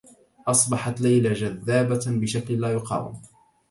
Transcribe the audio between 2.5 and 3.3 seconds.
لا يقاوم.